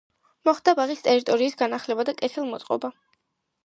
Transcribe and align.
მოხდა 0.47 0.73
ბაღის 0.79 1.05
ტერიტორიის 1.09 1.59
განახლება 1.63 2.09
და 2.11 2.19
კეთილმოწყობა. 2.25 2.95